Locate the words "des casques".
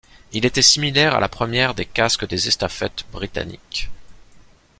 1.75-2.27